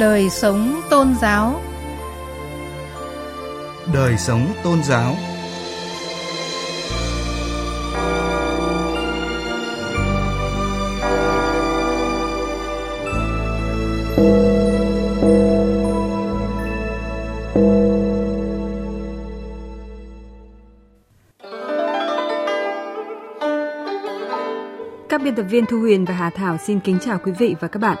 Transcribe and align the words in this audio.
Đời 0.00 0.30
sống 0.30 0.80
tôn 0.90 1.14
giáo 1.20 1.60
Đời 3.94 4.16
sống 4.16 4.46
tôn 4.64 4.82
giáo 4.82 5.16
Các 25.08 25.22
biên 25.22 25.34
tập 25.34 25.42
viên 25.42 25.66
Thu 25.66 25.78
Huyền 25.78 26.04
và 26.04 26.14
Hà 26.14 26.30
Thảo 26.30 26.56
xin 26.58 26.80
kính 26.80 26.98
chào 27.00 27.18
quý 27.24 27.32
vị 27.38 27.54
và 27.60 27.68
các 27.68 27.78
bạn. 27.78 27.96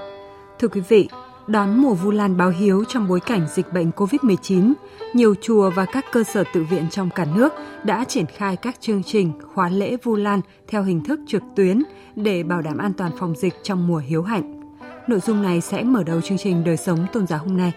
Thưa 0.58 0.68
quý 0.68 0.80
vị, 0.88 1.08
đón 1.50 1.82
mùa 1.82 1.94
Vu 1.94 2.10
Lan 2.10 2.36
báo 2.36 2.50
hiếu 2.50 2.84
trong 2.88 3.08
bối 3.08 3.20
cảnh 3.20 3.46
dịch 3.54 3.72
bệnh 3.72 3.90
COVID-19, 3.90 4.72
nhiều 5.14 5.34
chùa 5.40 5.70
và 5.70 5.84
các 5.84 6.04
cơ 6.12 6.24
sở 6.24 6.44
tự 6.52 6.64
viện 6.70 6.86
trong 6.90 7.10
cả 7.14 7.26
nước 7.34 7.52
đã 7.84 8.04
triển 8.04 8.26
khai 8.26 8.56
các 8.56 8.80
chương 8.80 9.02
trình 9.02 9.32
khóa 9.54 9.68
lễ 9.68 9.96
Vu 10.02 10.16
Lan 10.16 10.40
theo 10.68 10.82
hình 10.82 11.04
thức 11.04 11.20
trực 11.26 11.42
tuyến 11.56 11.82
để 12.16 12.42
bảo 12.42 12.62
đảm 12.62 12.78
an 12.78 12.92
toàn 12.92 13.12
phòng 13.18 13.34
dịch 13.36 13.54
trong 13.62 13.86
mùa 13.86 13.96
hiếu 13.96 14.22
hạnh. 14.22 14.60
Nội 15.06 15.20
dung 15.20 15.42
này 15.42 15.60
sẽ 15.60 15.82
mở 15.82 16.02
đầu 16.04 16.20
chương 16.20 16.38
trình 16.38 16.64
Đời 16.64 16.76
sống 16.76 17.06
tôn 17.12 17.26
giáo 17.26 17.38
hôm 17.38 17.56
nay. 17.56 17.72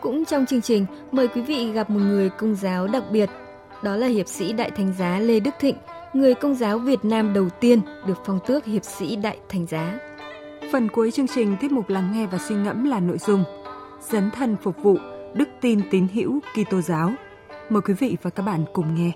Cũng 0.00 0.24
trong 0.24 0.46
chương 0.46 0.62
trình, 0.62 0.86
mời 1.12 1.28
quý 1.28 1.42
vị 1.42 1.72
gặp 1.72 1.90
một 1.90 2.00
người 2.00 2.30
công 2.30 2.54
giáo 2.54 2.86
đặc 2.86 3.04
biệt, 3.12 3.30
đó 3.82 3.96
là 3.96 4.06
hiệp 4.06 4.28
sĩ 4.28 4.52
Đại 4.52 4.70
Thánh 4.70 4.92
giá 4.98 5.18
Lê 5.18 5.40
Đức 5.40 5.54
Thịnh, 5.60 5.76
người 6.12 6.34
công 6.34 6.54
giáo 6.54 6.78
Việt 6.78 7.04
Nam 7.04 7.32
đầu 7.32 7.48
tiên 7.60 7.80
được 8.06 8.18
phong 8.24 8.38
tước 8.46 8.64
hiệp 8.64 8.84
sĩ 8.84 9.16
Đại 9.16 9.38
Thánh 9.48 9.66
giá. 9.66 10.07
Phần 10.72 10.88
cuối 10.88 11.10
chương 11.10 11.26
trình 11.26 11.56
tiết 11.60 11.72
mục 11.72 11.88
lắng 11.88 12.12
nghe 12.12 12.26
và 12.26 12.38
suy 12.38 12.54
ngẫm 12.54 12.84
là 12.84 13.00
nội 13.00 13.18
dung 13.18 13.44
Dấn 14.00 14.30
thân 14.30 14.56
phục 14.62 14.82
vụ, 14.82 14.96
đức 15.34 15.48
tin 15.60 15.80
tín 15.90 16.06
hữu 16.14 16.40
Kitô 16.40 16.80
giáo. 16.80 17.10
Mời 17.68 17.82
quý 17.82 17.94
vị 17.94 18.16
và 18.22 18.30
các 18.30 18.42
bạn 18.42 18.64
cùng 18.72 18.94
nghe. 18.94 19.12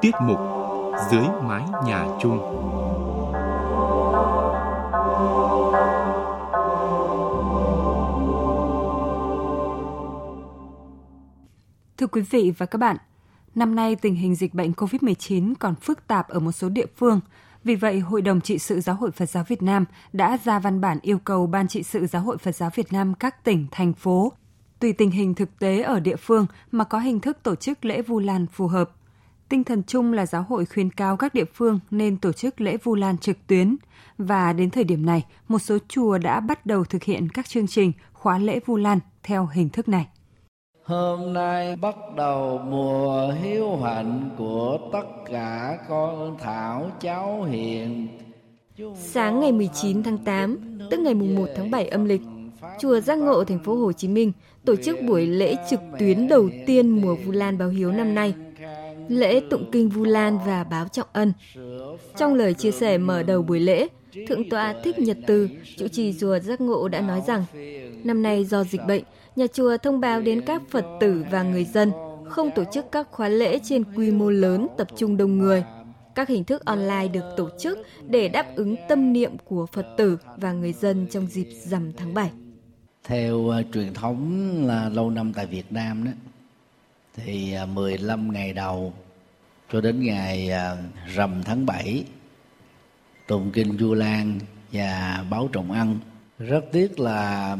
Tiết 0.00 0.14
mục 0.22 0.38
Dưới 1.10 1.26
mái 1.42 1.62
nhà 1.86 2.06
chung 2.20 2.38
Thưa 11.98 12.06
quý 12.06 12.22
vị 12.22 12.52
và 12.58 12.66
các 12.66 12.78
bạn, 12.78 12.96
năm 13.58 13.74
nay 13.74 13.96
tình 13.96 14.14
hình 14.14 14.34
dịch 14.34 14.54
bệnh 14.54 14.72
COVID-19 14.72 15.54
còn 15.58 15.74
phức 15.74 16.06
tạp 16.06 16.28
ở 16.28 16.40
một 16.40 16.52
số 16.52 16.68
địa 16.68 16.86
phương. 16.96 17.20
Vì 17.64 17.74
vậy, 17.74 18.00
Hội 18.00 18.22
đồng 18.22 18.40
trị 18.40 18.58
sự 18.58 18.80
Giáo 18.80 18.96
hội 18.96 19.10
Phật 19.10 19.30
giáo 19.30 19.44
Việt 19.48 19.62
Nam 19.62 19.84
đã 20.12 20.38
ra 20.44 20.58
văn 20.58 20.80
bản 20.80 20.98
yêu 21.02 21.18
cầu 21.18 21.46
Ban 21.46 21.68
trị 21.68 21.82
sự 21.82 22.06
Giáo 22.06 22.22
hội 22.22 22.38
Phật 22.38 22.56
giáo 22.56 22.70
Việt 22.74 22.92
Nam 22.92 23.14
các 23.14 23.44
tỉnh, 23.44 23.66
thành 23.70 23.92
phố, 23.92 24.32
tùy 24.78 24.92
tình 24.92 25.10
hình 25.10 25.34
thực 25.34 25.58
tế 25.58 25.82
ở 25.82 26.00
địa 26.00 26.16
phương 26.16 26.46
mà 26.70 26.84
có 26.84 26.98
hình 26.98 27.20
thức 27.20 27.38
tổ 27.42 27.54
chức 27.54 27.84
lễ 27.84 28.02
Vu 28.02 28.18
Lan 28.18 28.46
phù 28.46 28.66
hợp. 28.66 28.90
Tinh 29.48 29.64
thần 29.64 29.82
chung 29.86 30.12
là 30.12 30.26
giáo 30.26 30.42
hội 30.48 30.66
khuyến 30.66 30.90
cáo 30.90 31.16
các 31.16 31.34
địa 31.34 31.44
phương 31.54 31.78
nên 31.90 32.16
tổ 32.16 32.32
chức 32.32 32.60
lễ 32.60 32.76
Vu 32.76 32.94
Lan 32.94 33.18
trực 33.18 33.46
tuyến 33.46 33.76
và 34.18 34.52
đến 34.52 34.70
thời 34.70 34.84
điểm 34.84 35.06
này, 35.06 35.24
một 35.48 35.58
số 35.58 35.78
chùa 35.88 36.18
đã 36.18 36.40
bắt 36.40 36.66
đầu 36.66 36.84
thực 36.84 37.02
hiện 37.02 37.28
các 37.28 37.48
chương 37.48 37.66
trình 37.66 37.92
khóa 38.12 38.38
lễ 38.38 38.60
Vu 38.66 38.76
Lan 38.76 38.98
theo 39.22 39.46
hình 39.46 39.68
thức 39.68 39.88
này. 39.88 40.06
Hôm 40.88 41.32
nay 41.32 41.76
bắt 41.76 41.96
đầu 42.16 42.58
mùa 42.58 43.32
hiếu 43.42 43.76
hạnh 43.76 44.30
của 44.38 44.78
tất 44.92 45.04
cả 45.30 45.78
con 45.88 46.36
thảo 46.40 46.90
cháu 47.00 47.42
hiền. 47.42 48.08
Sáng 48.96 49.40
ngày 49.40 49.52
19 49.52 50.02
tháng 50.02 50.18
8, 50.18 50.78
tức 50.90 51.00
ngày 51.00 51.14
mùng 51.14 51.34
1 51.34 51.48
tháng 51.56 51.70
7 51.70 51.88
âm 51.88 52.04
lịch, 52.04 52.20
chùa 52.80 53.00
Giác 53.00 53.18
Ngộ 53.18 53.44
thành 53.44 53.58
phố 53.64 53.74
Hồ 53.74 53.92
Chí 53.92 54.08
Minh 54.08 54.32
tổ 54.64 54.76
chức 54.76 54.98
buổi 55.02 55.26
lễ 55.26 55.56
trực 55.70 55.80
tuyến 55.98 56.28
đầu 56.28 56.48
tiên 56.66 56.88
mùa 56.88 57.14
Vu 57.14 57.32
Lan 57.32 57.58
báo 57.58 57.68
hiếu 57.68 57.92
năm 57.92 58.14
nay. 58.14 58.34
Lễ 59.08 59.40
tụng 59.50 59.70
kinh 59.72 59.88
Vu 59.88 60.04
Lan 60.04 60.38
và 60.46 60.64
báo 60.64 60.88
trọng 60.88 61.08
ân. 61.12 61.32
Trong 62.16 62.34
lời 62.34 62.54
chia 62.54 62.70
sẻ 62.70 62.98
mở 62.98 63.22
đầu 63.22 63.42
buổi 63.42 63.60
lễ, 63.60 63.88
Thượng 64.28 64.50
tọa 64.50 64.74
Thích 64.84 64.98
Nhật 64.98 65.18
Từ, 65.26 65.48
chủ 65.76 65.88
trì 65.88 66.14
chùa 66.20 66.38
Giác 66.38 66.60
Ngộ 66.60 66.88
đã 66.88 67.00
nói 67.00 67.22
rằng, 67.26 67.44
năm 68.04 68.22
nay 68.22 68.44
do 68.44 68.64
dịch 68.64 68.80
bệnh, 68.88 69.02
nhà 69.38 69.46
chùa 69.46 69.76
thông 69.76 70.00
báo 70.00 70.20
đến 70.20 70.40
các 70.40 70.62
Phật 70.70 70.84
tử 71.00 71.24
và 71.30 71.42
người 71.42 71.64
dân 71.64 71.92
không 72.28 72.50
tổ 72.54 72.64
chức 72.72 72.92
các 72.92 73.08
khóa 73.10 73.28
lễ 73.28 73.58
trên 73.62 73.84
quy 73.84 74.10
mô 74.10 74.30
lớn 74.30 74.66
tập 74.78 74.88
trung 74.96 75.16
đông 75.16 75.38
người. 75.38 75.64
Các 76.14 76.28
hình 76.28 76.44
thức 76.44 76.64
online 76.64 77.08
được 77.08 77.24
tổ 77.36 77.48
chức 77.60 77.78
để 78.08 78.28
đáp 78.28 78.46
ứng 78.56 78.76
tâm 78.88 79.12
niệm 79.12 79.32
của 79.44 79.66
Phật 79.66 79.86
tử 79.96 80.18
và 80.36 80.52
người 80.52 80.72
dân 80.72 81.06
trong 81.10 81.26
dịp 81.26 81.48
rằm 81.64 81.92
tháng 81.92 82.14
7. 82.14 82.30
Theo 83.04 83.36
uh, 83.36 83.54
truyền 83.74 83.94
thống 83.94 84.52
là 84.66 84.88
lâu 84.88 85.10
năm 85.10 85.32
tại 85.32 85.46
Việt 85.46 85.72
Nam 85.72 86.04
đó 86.04 86.10
thì 87.16 87.52
à, 87.52 87.62
uh, 87.62 87.68
15 87.68 88.32
ngày 88.32 88.52
đầu 88.52 88.92
cho 89.72 89.80
đến 89.80 90.04
ngày 90.04 90.50
uh, 90.50 90.78
rằm 91.14 91.42
tháng 91.44 91.66
7 91.66 92.04
tụng 93.26 93.50
kinh 93.52 93.78
Du 93.78 93.94
Lan 93.94 94.38
và 94.72 95.24
báo 95.30 95.48
trọng 95.52 95.72
ăn. 95.72 95.98
Rất 96.38 96.64
tiếc 96.72 97.00
là 97.00 97.56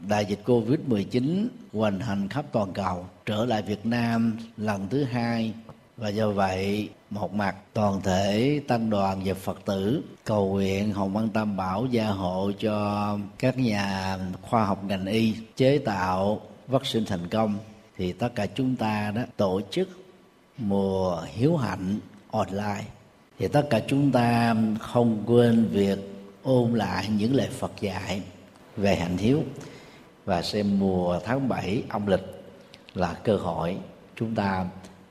đại 0.00 0.26
dịch 0.26 0.40
Covid-19 0.44 1.46
hoành 1.72 2.00
hành 2.00 2.28
khắp 2.28 2.44
toàn 2.52 2.72
cầu, 2.72 3.06
trở 3.26 3.44
lại 3.44 3.62
Việt 3.62 3.86
Nam 3.86 4.38
lần 4.56 4.88
thứ 4.88 5.04
hai. 5.04 5.52
Và 5.96 6.08
do 6.08 6.30
vậy, 6.30 6.88
một 7.10 7.34
mặt 7.34 7.56
toàn 7.72 8.00
thể 8.02 8.60
tăng 8.68 8.90
đoàn 8.90 9.22
và 9.24 9.34
Phật 9.34 9.60
tử 9.64 10.02
cầu 10.24 10.48
nguyện 10.48 10.92
Hồng 10.92 11.12
Văn 11.12 11.28
Tam 11.28 11.56
Bảo 11.56 11.86
gia 11.90 12.06
hộ 12.06 12.52
cho 12.58 13.18
các 13.38 13.58
nhà 13.58 14.18
khoa 14.42 14.64
học 14.64 14.84
ngành 14.84 15.06
y 15.06 15.34
chế 15.56 15.78
tạo 15.78 16.40
vaccine 16.66 17.06
thành 17.08 17.28
công, 17.28 17.58
thì 17.96 18.12
tất 18.12 18.34
cả 18.34 18.46
chúng 18.46 18.76
ta 18.76 19.10
đó 19.10 19.22
tổ 19.36 19.60
chức 19.70 19.88
mùa 20.58 21.22
hiếu 21.26 21.56
hạnh 21.56 21.98
online. 22.30 22.84
Thì 23.38 23.48
tất 23.48 23.66
cả 23.70 23.80
chúng 23.88 24.12
ta 24.12 24.56
không 24.80 25.22
quên 25.26 25.68
việc 25.72 25.98
ôn 26.42 26.74
lại 26.74 27.08
những 27.08 27.34
lời 27.34 27.48
Phật 27.58 27.72
dạy 27.80 28.22
về 28.76 28.96
hạnh 28.96 29.16
hiếu 29.16 29.42
và 30.28 30.42
xem 30.42 30.78
mùa 30.78 31.20
tháng 31.24 31.48
7 31.48 31.82
âm 31.88 32.06
lịch 32.06 32.24
là 32.94 33.14
cơ 33.24 33.36
hội 33.36 33.76
chúng 34.16 34.34
ta 34.34 34.66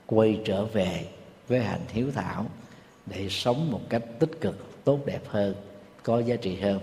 quay 0.06 0.42
trở 0.46 0.66
về 0.66 1.08
với 1.48 1.60
hạnh 1.60 1.86
hiếu 1.90 2.12
thảo 2.16 2.46
để 3.06 3.28
sống 3.30 3.72
một 3.72 3.82
cách 3.90 4.04
tích 4.20 4.42
cực 4.42 4.84
tốt 4.84 5.00
đẹp 5.06 5.22
hơn 5.28 5.56
có 6.04 6.20
giá 6.20 6.36
trị 6.36 6.56
hơn 6.56 6.80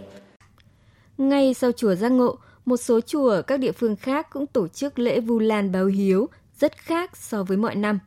Ngay 1.19 1.55
sau 1.55 1.73
chùa 1.73 1.95
Giác 1.95 2.13
Ngộ, 2.13 2.39
một 2.65 2.77
số 2.77 3.01
chùa 3.01 3.29
ở 3.29 3.43
các 3.43 3.61
địa 3.61 3.73
phương 3.73 3.97
khác 3.97 4.31
cũng 4.31 4.47
tổ 4.47 4.69
chức 4.69 4.99
lễ 4.99 5.21
Vu 5.21 5.39
Lan 5.39 5.73
báo 5.73 5.87
hiếu 5.87 6.29
rất 6.59 6.77
khác 6.77 7.17
so 7.17 7.43
với 7.43 7.57
mọi 7.57 7.75
năm. 7.75 7.99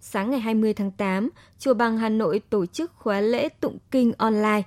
Sáng 0.00 0.30
ngày 0.30 0.40
20 0.40 0.74
tháng 0.74 0.90
8, 0.90 1.28
chùa 1.58 1.74
Bằng 1.74 1.98
Hà 1.98 2.08
Nội 2.08 2.40
tổ 2.50 2.66
chức 2.66 2.92
khóa 2.96 3.20
lễ 3.20 3.48
tụng 3.48 3.78
kinh 3.90 4.12
online. 4.18 4.62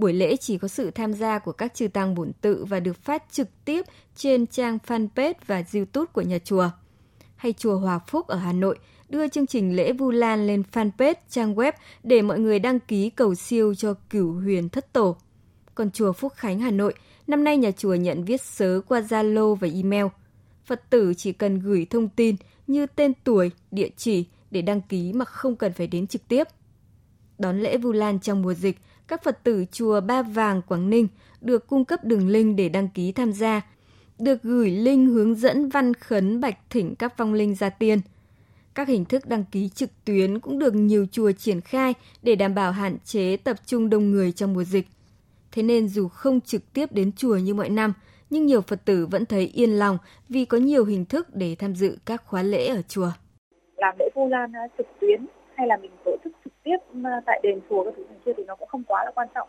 Buổi 0.00 0.12
lễ 0.12 0.36
chỉ 0.36 0.58
có 0.58 0.68
sự 0.68 0.90
tham 0.90 1.14
gia 1.14 1.38
của 1.38 1.52
các 1.52 1.74
chư 1.74 1.88
tăng 1.88 2.14
bổn 2.14 2.32
tự 2.40 2.64
và 2.64 2.80
được 2.80 2.96
phát 2.96 3.24
trực 3.30 3.48
tiếp 3.64 3.84
trên 4.16 4.46
trang 4.46 4.78
fanpage 4.86 5.34
và 5.46 5.62
YouTube 5.74 6.06
của 6.12 6.22
nhà 6.22 6.38
chùa. 6.38 6.70
Hay 7.36 7.52
chùa 7.52 7.76
Hòa 7.76 7.98
Phúc 7.98 8.26
ở 8.26 8.36
Hà 8.36 8.52
Nội 8.52 8.78
đưa 9.08 9.28
chương 9.28 9.46
trình 9.46 9.76
lễ 9.76 9.92
Vu 9.92 10.10
Lan 10.10 10.46
lên 10.46 10.62
fanpage 10.72 11.14
trang 11.30 11.54
web 11.54 11.72
để 12.02 12.22
mọi 12.22 12.38
người 12.38 12.58
đăng 12.58 12.80
ký 12.80 13.10
cầu 13.10 13.34
siêu 13.34 13.74
cho 13.74 13.94
cửu 14.10 14.32
huyền 14.32 14.68
thất 14.68 14.92
tổ. 14.92 15.16
Còn 15.74 15.90
chùa 15.90 16.12
Phúc 16.12 16.32
Khánh 16.36 16.58
Hà 16.60 16.70
Nội, 16.70 16.94
năm 17.26 17.44
nay 17.44 17.56
nhà 17.56 17.70
chùa 17.70 17.94
nhận 17.94 18.24
viết 18.24 18.40
sớ 18.42 18.80
qua 18.88 19.00
Zalo 19.00 19.54
và 19.54 19.68
email. 19.74 20.06
Phật 20.64 20.90
tử 20.90 21.14
chỉ 21.16 21.32
cần 21.32 21.58
gửi 21.58 21.86
thông 21.90 22.08
tin 22.08 22.36
như 22.66 22.86
tên 22.86 23.12
tuổi, 23.24 23.50
địa 23.70 23.88
chỉ 23.96 24.24
để 24.50 24.62
đăng 24.62 24.80
ký 24.80 25.12
mà 25.12 25.24
không 25.24 25.56
cần 25.56 25.72
phải 25.72 25.86
đến 25.86 26.06
trực 26.06 26.28
tiếp. 26.28 26.44
Đón 27.38 27.60
lễ 27.60 27.76
Vu 27.76 27.92
Lan 27.92 28.20
trong 28.20 28.42
mùa 28.42 28.54
dịch, 28.54 28.78
các 29.10 29.22
Phật 29.22 29.44
tử 29.44 29.64
chùa 29.72 30.00
Ba 30.00 30.22
Vàng 30.22 30.62
Quảng 30.62 30.90
Ninh 30.90 31.08
được 31.40 31.66
cung 31.66 31.84
cấp 31.84 32.04
đường 32.04 32.28
link 32.28 32.56
để 32.56 32.68
đăng 32.68 32.88
ký 32.88 33.12
tham 33.12 33.32
gia, 33.32 33.60
được 34.18 34.42
gửi 34.42 34.70
link 34.70 35.10
hướng 35.10 35.34
dẫn 35.34 35.68
văn 35.68 35.94
khấn 35.94 36.40
bạch 36.40 36.58
thỉnh 36.70 36.94
các 36.94 37.18
vong 37.18 37.34
linh 37.34 37.54
gia 37.54 37.70
tiên. 37.70 37.98
Các 38.74 38.88
hình 38.88 39.04
thức 39.04 39.26
đăng 39.26 39.44
ký 39.52 39.68
trực 39.68 39.90
tuyến 40.04 40.40
cũng 40.40 40.58
được 40.58 40.74
nhiều 40.74 41.06
chùa 41.12 41.32
triển 41.32 41.60
khai 41.60 41.94
để 42.22 42.34
đảm 42.34 42.54
bảo 42.54 42.72
hạn 42.72 42.96
chế 43.04 43.36
tập 43.36 43.56
trung 43.66 43.90
đông 43.90 44.10
người 44.10 44.32
trong 44.32 44.52
mùa 44.52 44.64
dịch. 44.64 44.86
Thế 45.52 45.62
nên 45.62 45.88
dù 45.88 46.08
không 46.08 46.40
trực 46.40 46.72
tiếp 46.72 46.92
đến 46.92 47.12
chùa 47.12 47.36
như 47.36 47.54
mọi 47.54 47.68
năm, 47.68 47.92
nhưng 48.30 48.46
nhiều 48.46 48.60
Phật 48.60 48.84
tử 48.84 49.06
vẫn 49.06 49.26
thấy 49.26 49.46
yên 49.54 49.70
lòng 49.70 49.98
vì 50.28 50.44
có 50.44 50.58
nhiều 50.58 50.84
hình 50.84 51.04
thức 51.04 51.34
để 51.34 51.56
tham 51.58 51.74
dự 51.74 51.98
các 52.06 52.22
khóa 52.26 52.42
lễ 52.42 52.66
ở 52.66 52.82
chùa. 52.88 53.10
làm 53.76 53.94
lễ 53.98 54.08
Vu 54.14 54.28
Lan 54.28 54.52
à, 54.52 54.62
trực 54.78 54.86
tuyến 55.00 55.26
hay 55.54 55.66
là 55.66 55.76
mình 55.76 55.90
tổ 56.04 56.16
chức 56.24 56.32
tiếp 56.62 56.76
ừ, 56.94 57.00
tại 57.26 57.40
đền 57.42 57.60
chùa 57.70 57.84
các 57.84 57.94
thứ 57.96 58.04
này 58.08 58.18
kia 58.24 58.32
thì 58.36 58.44
nó 58.44 58.54
cũng 58.54 58.68
không 58.68 58.82
quá 58.88 59.04
là 59.04 59.10
quan 59.14 59.28
trọng. 59.34 59.48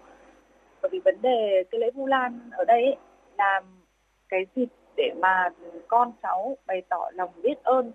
Bởi 0.82 0.90
vì 0.92 1.00
vấn 1.06 1.22
đề 1.22 1.64
cái 1.72 1.80
lễ 1.80 1.92
Vu 1.92 2.08
Lan 2.08 2.40
ở 2.52 2.66
đây 2.66 2.84
ấy, 2.84 2.96
là 3.38 3.62
cái 4.30 4.46
dịp 4.56 4.68
để 4.98 5.14
mà 5.22 5.50
con 5.88 6.12
cháu 6.24 6.58
bày 6.68 6.82
tỏ 6.90 7.10
lòng 7.14 7.30
biết 7.44 7.64
ơn 7.64 7.92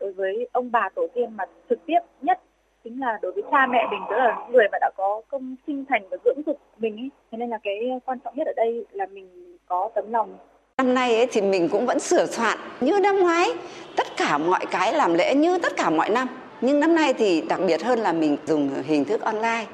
đối 0.00 0.12
với 0.12 0.48
ông 0.52 0.72
bà 0.72 0.88
tổ 0.94 1.06
tiên 1.14 1.36
mà 1.36 1.44
trực 1.68 1.78
tiếp 1.86 1.98
nhất 2.22 2.40
chính 2.84 3.00
là 3.00 3.18
đối 3.22 3.32
với 3.32 3.42
cha 3.50 3.66
mẹ 3.66 3.86
mình 3.90 4.00
tức 4.10 4.16
là 4.16 4.36
những 4.38 4.52
người 4.52 4.66
mà 4.72 4.78
đã 4.80 4.90
có 4.96 5.22
công 5.28 5.56
sinh 5.66 5.84
thành 5.88 6.08
và 6.10 6.16
dưỡng 6.24 6.42
dục 6.46 6.60
mình 6.78 6.96
ấy. 6.96 7.10
Thế 7.32 7.38
nên 7.38 7.50
là 7.50 7.58
cái 7.62 8.00
quan 8.06 8.18
trọng 8.24 8.36
nhất 8.36 8.46
ở 8.46 8.52
đây 8.56 8.86
là 8.90 9.06
mình 9.06 9.56
có 9.66 9.90
tấm 9.94 10.12
lòng. 10.12 10.38
Năm 10.78 10.94
nay 10.94 11.16
ấy 11.16 11.26
thì 11.30 11.40
mình 11.40 11.68
cũng 11.72 11.86
vẫn 11.86 11.98
sửa 11.98 12.26
soạn. 12.26 12.58
Như 12.80 13.00
năm 13.02 13.18
ngoái, 13.18 13.48
tất 13.96 14.06
cả 14.16 14.38
mọi 14.38 14.66
cái 14.70 14.92
làm 14.92 15.14
lễ 15.14 15.34
như 15.34 15.58
tất 15.58 15.72
cả 15.76 15.90
mọi 15.90 16.10
năm. 16.10 16.28
Nhưng 16.60 16.80
năm 16.80 16.94
nay 16.94 17.14
thì 17.18 17.40
đặc 17.40 17.60
biệt 17.66 17.82
hơn 17.82 17.98
là 17.98 18.12
mình 18.12 18.36
dùng 18.46 18.82
hình 18.82 19.04
thức 19.04 19.20
online. 19.20 19.66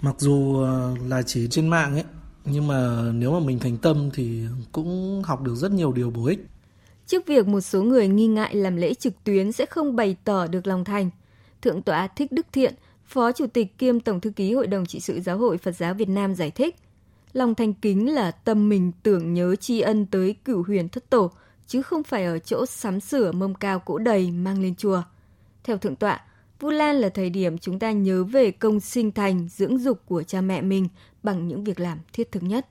Mặc 0.00 0.14
dù 0.18 0.62
ờ, 0.62 0.96
là 1.08 1.22
chỉ 1.22 1.48
trên 1.50 1.68
mạng 1.68 1.94
ấy, 1.94 2.04
nhưng 2.44 2.66
mà 2.66 3.02
nếu 3.14 3.32
mà 3.32 3.46
mình 3.46 3.58
thành 3.58 3.76
tâm 3.76 4.10
thì 4.14 4.42
cũng 4.72 5.22
học 5.24 5.42
được 5.42 5.54
rất 5.54 5.72
nhiều 5.72 5.92
điều 5.92 6.10
bổ 6.10 6.26
ích. 6.26 6.38
Trước 7.06 7.26
việc 7.26 7.46
một 7.46 7.60
số 7.60 7.82
người 7.82 8.08
nghi 8.08 8.26
ngại 8.26 8.54
làm 8.54 8.76
lễ 8.76 8.94
trực 8.94 9.24
tuyến 9.24 9.52
sẽ 9.52 9.66
không 9.66 9.96
bày 9.96 10.16
tỏ 10.24 10.46
được 10.46 10.66
lòng 10.66 10.84
thành, 10.84 11.10
Thượng 11.62 11.82
tọa 11.82 12.06
Thích 12.06 12.32
Đức 12.32 12.46
Thiện, 12.52 12.74
Phó 13.04 13.32
Chủ 13.32 13.46
tịch 13.46 13.78
kiêm 13.78 14.00
Tổng 14.00 14.20
thư 14.20 14.30
ký 14.30 14.54
Hội 14.54 14.66
đồng 14.66 14.86
trị 14.86 15.00
sự 15.00 15.20
Giáo 15.20 15.38
hội 15.38 15.58
Phật 15.58 15.72
giáo 15.72 15.94
Việt 15.94 16.08
Nam 16.08 16.34
giải 16.34 16.50
thích, 16.50 16.76
lòng 17.32 17.54
thành 17.54 17.72
kính 17.72 18.14
là 18.14 18.30
tâm 18.30 18.68
mình 18.68 18.92
tưởng 19.02 19.34
nhớ 19.34 19.56
tri 19.56 19.80
ân 19.80 20.06
tới 20.06 20.34
cửu 20.44 20.62
huyền 20.66 20.88
thất 20.88 21.10
tổ, 21.10 21.30
chứ 21.66 21.82
không 21.82 22.02
phải 22.02 22.24
ở 22.24 22.38
chỗ 22.38 22.66
sắm 22.66 23.00
sửa 23.00 23.32
mâm 23.32 23.54
cao 23.54 23.78
cỗ 23.78 23.98
đầy 23.98 24.30
mang 24.30 24.62
lên 24.62 24.74
chùa. 24.74 25.02
Theo 25.64 25.78
Thượng 25.78 25.96
tọa, 25.96 26.20
Vu 26.60 26.70
Lan 26.70 26.96
là 26.96 27.08
thời 27.08 27.30
điểm 27.30 27.58
chúng 27.58 27.78
ta 27.78 27.92
nhớ 27.92 28.24
về 28.24 28.50
công 28.50 28.80
sinh 28.80 29.12
thành, 29.12 29.48
dưỡng 29.48 29.78
dục 29.78 30.00
của 30.06 30.22
cha 30.22 30.40
mẹ 30.40 30.62
mình 30.62 30.88
bằng 31.22 31.48
những 31.48 31.64
việc 31.64 31.80
làm 31.80 31.98
thiết 32.12 32.32
thực 32.32 32.42
nhất. 32.42 32.66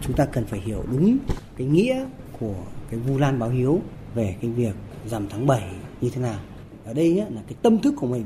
Chúng 0.00 0.16
ta 0.16 0.26
cần 0.26 0.44
phải 0.44 0.60
hiểu 0.60 0.84
đúng 0.90 1.18
cái 1.56 1.66
nghĩa 1.66 2.06
của 2.40 2.54
cái 2.90 3.00
Vu 3.00 3.18
Lan 3.18 3.38
báo 3.38 3.50
hiếu 3.50 3.80
về 4.14 4.36
cái 4.40 4.50
việc 4.50 4.74
rằm 5.06 5.28
tháng 5.28 5.46
7 5.46 5.62
như 6.00 6.10
thế 6.10 6.22
nào. 6.22 6.40
Ở 6.84 6.94
đây 6.94 7.12
nhé, 7.12 7.26
là 7.30 7.40
cái 7.46 7.54
tâm 7.62 7.78
thức 7.78 7.94
của 7.96 8.06
mình, 8.06 8.24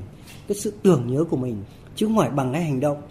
cái 0.48 0.56
sự 0.56 0.72
tưởng 0.82 1.02
nhớ 1.06 1.24
của 1.24 1.36
mình, 1.36 1.56
chứ 1.96 2.06
không 2.06 2.16
phải 2.16 2.30
bằng 2.30 2.52
cái 2.52 2.64
hành 2.64 2.80
động 2.80 3.02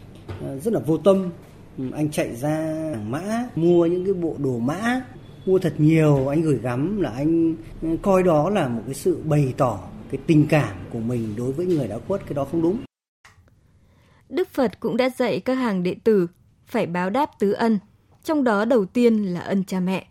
ờ, 0.41 0.59
rất 0.59 0.73
là 0.73 0.79
vô 0.79 0.97
tâm. 0.97 1.29
Ừ, 1.77 1.83
anh 1.93 2.11
chạy 2.11 2.35
ra 2.35 2.55
hàng 2.93 3.11
mã, 3.11 3.49
mua 3.55 3.85
những 3.85 4.05
cái 4.05 4.13
bộ 4.13 4.35
đồ 4.37 4.59
mã, 4.59 5.01
mua 5.45 5.59
thật 5.59 5.73
nhiều, 5.77 6.27
anh 6.27 6.41
gửi 6.41 6.57
gắm 6.57 7.01
là 7.01 7.09
anh 7.09 7.55
ờ, 7.81 7.89
coi 8.01 8.23
đó 8.23 8.49
là 8.49 8.67
một 8.67 8.81
cái 8.85 8.93
sự 8.93 9.17
bày 9.23 9.53
tỏ 9.57 9.79
cái 10.11 10.21
tình 10.27 10.47
cảm 10.49 10.77
của 10.89 10.99
mình 10.99 11.35
đối 11.37 11.51
với 11.51 11.65
người 11.65 11.87
đã 11.87 11.97
khuất, 12.07 12.21
cái 12.25 12.33
đó 12.33 12.45
không 12.51 12.61
đúng. 12.61 12.77
Đức 14.29 14.49
Phật 14.49 14.79
cũng 14.79 14.97
đã 14.97 15.09
dạy 15.09 15.39
các 15.39 15.53
hàng 15.53 15.83
đệ 15.83 15.95
tử 16.03 16.27
phải 16.65 16.85
báo 16.85 17.09
đáp 17.09 17.29
tứ 17.39 17.51
ân, 17.51 17.79
trong 18.23 18.43
đó 18.43 18.65
đầu 18.65 18.85
tiên 18.85 19.23
là 19.23 19.39
ân 19.39 19.63
cha 19.63 19.79
mẹ. 19.79 20.07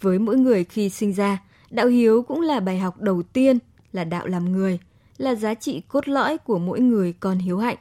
Với 0.00 0.18
mỗi 0.18 0.36
người 0.36 0.64
khi 0.64 0.88
sinh 0.88 1.12
ra, 1.12 1.42
đạo 1.70 1.86
hiếu 1.86 2.22
cũng 2.22 2.40
là 2.40 2.60
bài 2.60 2.78
học 2.78 3.00
đầu 3.00 3.22
tiên, 3.22 3.58
là 3.92 4.04
đạo 4.04 4.26
làm 4.26 4.52
người, 4.52 4.78
là 5.16 5.34
giá 5.34 5.54
trị 5.54 5.82
cốt 5.88 6.08
lõi 6.08 6.38
của 6.38 6.58
mỗi 6.58 6.80
người 6.80 7.12
con 7.12 7.38
hiếu 7.38 7.58
hạnh. 7.58 7.76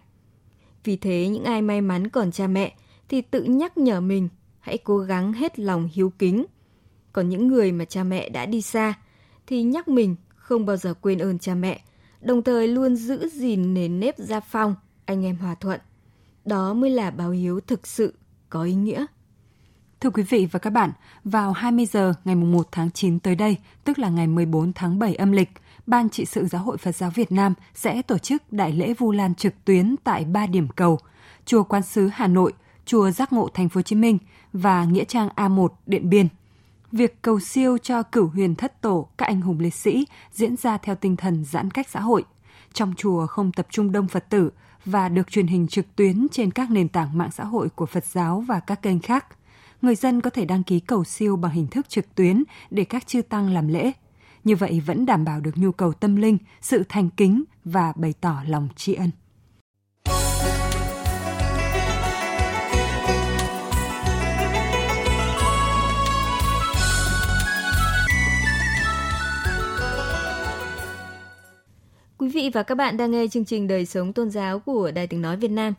Vì 0.84 0.98
thế 0.98 1.28
những 1.28 1.44
ai 1.44 1.62
may 1.62 1.82
mắn 1.82 2.10
còn 2.10 2.32
cha 2.32 2.48
mẹ 2.48 2.76
thì 3.10 3.22
tự 3.22 3.44
nhắc 3.44 3.78
nhở 3.78 4.02
mình 4.02 4.30
hãy 4.60 4.78
cố 4.78 4.98
gắng 4.98 5.34
hết 5.34 5.60
lòng 5.60 5.90
hiếu 5.94 6.10
kính. 6.20 6.46
Còn 7.12 7.30
những 7.30 7.48
người 7.48 7.72
mà 7.72 7.86
cha 7.86 8.04
mẹ 8.04 8.30
đã 8.30 8.46
đi 8.46 8.62
xa 8.62 8.94
thì 9.48 9.64
nhắc 9.64 9.88
mình 9.88 10.16
không 10.44 10.66
bao 10.66 10.78
giờ 10.78 10.94
quên 11.02 11.20
ơn 11.20 11.40
cha 11.40 11.56
mẹ, 11.56 11.82
đồng 12.22 12.44
thời 12.44 12.68
luôn 12.68 12.96
giữ 12.96 13.30
gìn 13.30 13.74
nền 13.74 14.00
nếp 14.00 14.18
gia 14.18 14.40
phong, 14.40 14.76
anh 15.06 15.26
em 15.26 15.36
hòa 15.36 15.56
thuận. 15.56 15.80
Đó 16.46 16.74
mới 16.74 16.90
là 16.90 17.12
báo 17.12 17.32
hiếu 17.32 17.60
thực 17.68 17.88
sự 17.88 18.14
có 18.50 18.64
ý 18.64 18.74
nghĩa. 18.74 19.06
Thưa 20.00 20.10
quý 20.10 20.24
vị 20.24 20.48
và 20.52 20.60
các 20.60 20.70
bạn, 20.70 20.92
vào 21.24 21.52
20 21.52 21.86
giờ 21.86 22.14
ngày 22.26 22.36
1 22.36 22.68
tháng 22.72 22.92
9 22.92 23.20
tới 23.20 23.36
đây, 23.36 23.58
tức 23.84 24.00
là 24.00 24.10
ngày 24.10 24.28
14 24.28 24.74
tháng 24.74 25.00
7 25.00 25.16
âm 25.16 25.32
lịch, 25.32 25.50
Ban 25.88 26.10
trị 26.10 26.26
sự 26.26 26.46
Giáo 26.46 26.64
hội 26.64 26.78
Phật 26.78 26.96
giáo 26.96 27.10
Việt 27.10 27.32
Nam 27.32 27.54
sẽ 27.76 28.02
tổ 28.02 28.18
chức 28.18 28.54
đại 28.54 28.72
lễ 28.72 28.94
Vu 28.94 29.12
Lan 29.12 29.36
trực 29.36 29.54
tuyến 29.66 29.96
tại 30.04 30.26
ba 30.26 30.48
điểm 30.48 30.68
cầu: 30.68 31.00
Chùa 31.46 31.64
Quan 31.64 31.84
Sứ 31.84 32.10
Hà 32.14 32.28
Nội, 32.28 32.54
Chùa 32.86 33.12
Giác 33.12 33.34
Ngộ 33.34 33.50
Thành 33.54 33.70
phố 33.70 33.78
Hồ 33.78 33.82
Chí 33.82 33.96
Minh 33.96 34.18
và 34.54 34.86
nghĩa 34.86 35.04
trang 35.04 35.30
A1 35.36 35.68
Điện 35.86 36.10
Biên. 36.10 36.28
Việc 36.94 37.22
cầu 37.22 37.40
siêu 37.40 37.78
cho 37.78 38.04
cửu 38.04 38.28
huyền 38.28 38.56
thất 38.56 38.82
tổ 38.82 39.08
các 39.18 39.26
anh 39.26 39.42
hùng 39.42 39.60
liệt 39.60 39.74
sĩ 39.74 40.08
diễn 40.32 40.56
ra 40.58 40.78
theo 40.78 40.96
tinh 40.96 41.16
thần 41.16 41.46
giãn 41.46 41.72
cách 41.72 41.90
xã 41.90 42.00
hội. 42.00 42.24
Trong 42.74 42.94
chùa 42.98 43.28
không 43.28 43.52
tập 43.52 43.68
trung 43.70 43.92
đông 43.92 44.08
Phật 44.08 44.30
tử 44.30 44.50
và 44.86 45.10
được 45.10 45.32
truyền 45.32 45.48
hình 45.48 45.68
trực 45.68 45.96
tuyến 45.96 46.28
trên 46.32 46.52
các 46.52 46.72
nền 46.72 46.90
tảng 46.90 47.18
mạng 47.18 47.32
xã 47.32 47.44
hội 47.44 47.70
của 47.70 47.86
Phật 47.86 48.06
giáo 48.06 48.44
và 48.48 48.60
các 48.60 48.82
kênh 48.82 49.00
khác– 49.00 49.26
người 49.84 49.96
dân 49.96 50.22
có 50.22 50.30
thể 50.30 50.46
đăng 50.46 50.64
ký 50.64 50.80
cầu 50.80 51.04
siêu 51.04 51.36
bằng 51.36 51.52
hình 51.52 51.68
thức 51.68 51.90
trực 51.90 52.16
tuyến 52.16 52.44
để 52.72 52.86
các 52.86 53.08
chư 53.08 53.22
tăng 53.22 53.54
làm 53.54 53.68
lễ. 53.68 53.92
Như 54.44 54.56
vậy 54.56 54.82
vẫn 54.86 55.06
đảm 55.06 55.26
bảo 55.26 55.40
được 55.40 55.58
nhu 55.58 55.72
cầu 55.72 55.94
tâm 55.94 56.16
linh, 56.16 56.38
sự 56.62 56.84
thành 56.90 57.10
kính 57.10 57.44
và 57.66 57.94
bày 57.96 58.14
tỏ 58.22 58.42
lòng 58.48 58.68
tri 58.76 58.94
ân. 58.94 59.12
Quý 72.24 72.30
vị 72.30 72.50
và 72.54 72.64
các 72.64 72.76
bạn 72.76 72.98
đang 72.98 73.12
nghe 73.12 73.28
chương 73.28 73.46
trình 73.46 73.68
Đời 73.68 73.86
sống 73.86 74.14
tôn 74.14 74.30
giáo 74.30 74.60
của 74.60 74.92
Đài 74.92 75.08
Tiếng 75.08 75.22
Nói 75.22 75.38
Việt 75.38 75.52
Nam. 75.52 75.74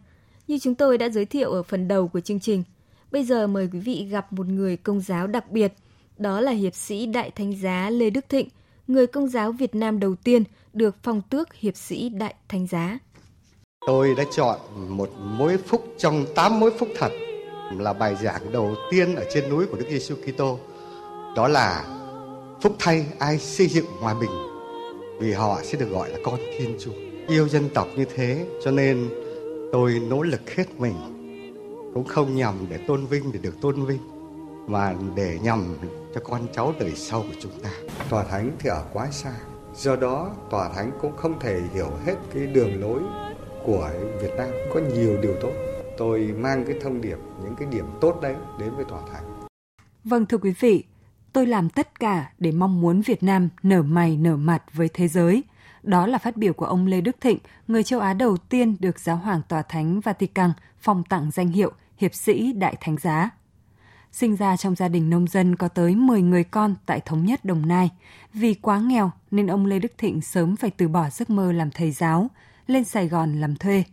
Như 0.48 0.58
chúng 0.58 0.74
tôi 0.74 0.98
đã 0.98 1.08
giới 1.08 1.24
thiệu 1.24 1.50
ở 1.50 1.62
phần 1.62 1.88
đầu 1.88 2.08
của 2.08 2.20
chương 2.20 2.40
trình, 2.40 2.62
Bây 3.10 3.24
giờ 3.24 3.46
mời 3.46 3.68
quý 3.72 3.78
vị 3.78 4.06
gặp 4.10 4.32
một 4.32 4.46
người 4.46 4.76
công 4.76 5.00
giáo 5.00 5.26
đặc 5.26 5.50
biệt, 5.50 5.72
đó 6.18 6.40
là 6.40 6.52
hiệp 6.52 6.74
sĩ 6.74 7.06
Đại 7.06 7.30
Thánh 7.30 7.56
giá 7.62 7.90
Lê 7.90 8.10
Đức 8.10 8.24
Thịnh, 8.28 8.48
người 8.86 9.06
công 9.06 9.28
giáo 9.28 9.52
Việt 9.52 9.74
Nam 9.74 10.00
đầu 10.00 10.14
tiên 10.24 10.44
được 10.72 10.96
phong 11.02 11.22
tước 11.30 11.54
hiệp 11.54 11.76
sĩ 11.76 12.08
Đại 12.08 12.34
Thánh 12.48 12.66
giá. 12.66 12.98
Tôi 13.86 14.14
đã 14.14 14.24
chọn 14.36 14.58
một 14.88 15.10
mối 15.18 15.56
phúc 15.56 15.94
trong 15.98 16.26
tám 16.34 16.60
mối 16.60 16.70
phúc 16.78 16.88
thật 16.98 17.10
là 17.78 17.92
bài 17.92 18.16
giảng 18.22 18.52
đầu 18.52 18.74
tiên 18.90 19.14
ở 19.14 19.24
trên 19.34 19.50
núi 19.50 19.66
của 19.66 19.76
Đức 19.76 19.86
Giêsu 19.90 20.14
Kitô. 20.16 20.58
Đó 21.36 21.48
là 21.48 21.84
phúc 22.62 22.76
thay 22.78 23.06
ai 23.18 23.38
xây 23.38 23.66
dựng 23.66 23.86
hòa 24.00 24.14
bình 24.20 24.53
vì 25.24 25.32
họ 25.32 25.60
sẽ 25.62 25.78
được 25.78 25.90
gọi 25.90 26.10
là 26.10 26.18
con 26.24 26.40
Thiên 26.58 26.76
Chúa. 26.80 26.92
Yêu 27.28 27.48
dân 27.48 27.68
tộc 27.74 27.88
như 27.96 28.04
thế 28.14 28.46
cho 28.64 28.70
nên 28.70 29.08
tôi 29.72 30.00
nỗ 30.08 30.22
lực 30.22 30.50
hết 30.50 30.64
mình 30.80 30.94
cũng 31.94 32.04
không 32.04 32.36
nhằm 32.36 32.54
để 32.70 32.78
tôn 32.86 33.06
vinh 33.06 33.32
để 33.32 33.38
được 33.42 33.60
tôn 33.60 33.84
vinh 33.86 33.98
mà 34.66 34.94
để 35.16 35.38
nhằm 35.42 35.76
cho 36.14 36.20
con 36.24 36.46
cháu 36.52 36.74
đời 36.78 36.92
sau 36.94 37.22
của 37.22 37.36
chúng 37.40 37.52
ta. 37.62 37.70
Tòa 38.10 38.24
thánh 38.24 38.50
thì 38.58 38.70
ở 38.70 38.84
quá 38.92 39.10
xa, 39.10 39.32
do 39.76 39.96
đó 39.96 40.30
tòa 40.50 40.68
thánh 40.74 40.90
cũng 41.00 41.16
không 41.16 41.40
thể 41.40 41.60
hiểu 41.74 41.90
hết 42.06 42.14
cái 42.34 42.46
đường 42.46 42.80
lối 42.80 43.00
của 43.64 43.90
Việt 44.22 44.32
Nam 44.36 44.50
có 44.74 44.80
nhiều 44.94 45.16
điều 45.22 45.34
tốt. 45.40 45.52
Tôi 45.98 46.20
mang 46.20 46.64
cái 46.64 46.76
thông 46.82 47.00
điệp 47.00 47.18
những 47.44 47.54
cái 47.58 47.68
điểm 47.70 47.84
tốt 48.00 48.18
đấy 48.22 48.34
đến 48.60 48.70
với 48.76 48.84
tòa 48.84 49.00
thánh. 49.12 49.46
Vâng 50.04 50.26
thưa 50.26 50.38
quý 50.38 50.54
vị, 50.60 50.84
tôi 51.34 51.46
làm 51.46 51.68
tất 51.68 52.00
cả 52.00 52.30
để 52.38 52.52
mong 52.52 52.80
muốn 52.80 53.00
Việt 53.00 53.22
Nam 53.22 53.48
nở 53.62 53.82
mày 53.82 54.16
nở 54.16 54.36
mặt 54.36 54.62
với 54.72 54.88
thế 54.94 55.08
giới. 55.08 55.44
Đó 55.82 56.06
là 56.06 56.18
phát 56.18 56.36
biểu 56.36 56.52
của 56.52 56.66
ông 56.66 56.86
Lê 56.86 57.00
Đức 57.00 57.16
Thịnh, 57.20 57.38
người 57.68 57.82
châu 57.82 58.00
Á 58.00 58.14
đầu 58.14 58.36
tiên 58.36 58.76
được 58.80 59.00
Giáo 59.00 59.16
hoàng 59.16 59.40
Tòa 59.48 59.62
Thánh 59.62 60.00
Vatican 60.00 60.52
phong 60.80 61.04
tặng 61.04 61.30
danh 61.30 61.48
hiệu 61.48 61.72
hiệp 61.96 62.14
sĩ 62.14 62.52
Đại 62.52 62.76
Thánh 62.80 62.96
Giá. 62.98 63.30
Sinh 64.12 64.36
ra 64.36 64.56
trong 64.56 64.74
gia 64.74 64.88
đình 64.88 65.10
nông 65.10 65.26
dân 65.26 65.56
có 65.56 65.68
tới 65.68 65.94
10 65.94 66.22
người 66.22 66.44
con 66.44 66.74
tại 66.86 67.00
Thống 67.00 67.24
nhất 67.24 67.44
Đồng 67.44 67.68
Nai. 67.68 67.90
Vì 68.32 68.54
quá 68.54 68.78
nghèo 68.78 69.10
nên 69.30 69.46
ông 69.46 69.66
Lê 69.66 69.78
Đức 69.78 69.92
Thịnh 69.98 70.20
sớm 70.20 70.56
phải 70.56 70.70
từ 70.70 70.88
bỏ 70.88 71.10
giấc 71.10 71.30
mơ 71.30 71.52
làm 71.52 71.70
thầy 71.70 71.90
giáo, 71.90 72.30
lên 72.66 72.84
Sài 72.84 73.08
Gòn 73.08 73.40
làm 73.40 73.56
thuê. 73.56 73.84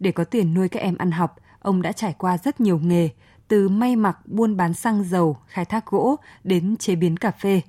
Để 0.00 0.12
có 0.12 0.24
tiền 0.24 0.54
nuôi 0.54 0.68
các 0.68 0.80
em 0.80 0.98
ăn 0.98 1.10
học, 1.10 1.36
ông 1.58 1.82
đã 1.82 1.92
trải 1.92 2.14
qua 2.18 2.38
rất 2.38 2.60
nhiều 2.60 2.78
nghề, 2.78 3.08
từ 3.48 3.68
may 3.68 3.96
mặc, 3.96 4.18
buôn 4.26 4.56
bán 4.56 4.74
xăng 4.74 5.04
dầu, 5.04 5.38
khai 5.46 5.64
thác 5.64 5.86
gỗ 5.86 6.16
đến 6.44 6.76
chế 6.76 6.96
biến 6.96 7.16
cà 7.16 7.30
phê. 7.30 7.60